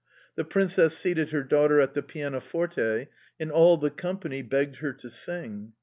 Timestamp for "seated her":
0.97-1.43